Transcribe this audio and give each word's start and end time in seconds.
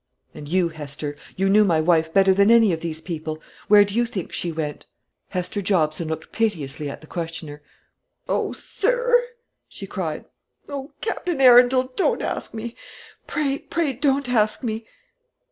"And 0.33 0.49
you, 0.49 0.69
Hester, 0.69 1.15
you 1.35 1.47
knew 1.47 1.63
my 1.63 1.79
wife 1.79 2.11
better 2.11 2.33
than 2.33 2.49
any 2.49 2.73
of 2.73 2.81
these 2.81 3.01
people, 3.01 3.39
where 3.67 3.85
do 3.85 3.93
you 3.93 4.07
think 4.07 4.31
she 4.33 4.51
went?" 4.51 4.87
Hester 5.27 5.61
Jobson 5.61 6.07
looked 6.07 6.31
piteously 6.31 6.89
at 6.89 7.01
the 7.01 7.05
questioner. 7.05 7.61
"O 8.27 8.51
sir!" 8.51 9.23
she 9.69 9.85
cried; 9.85 10.25
"O 10.67 10.91
Captain 11.01 11.39
Arundel, 11.39 11.93
don't 11.95 12.23
ask 12.23 12.51
me; 12.51 12.75
pray, 13.27 13.59
pray 13.59 13.93
don't 13.93 14.27
ask 14.27 14.63
me." 14.63 14.87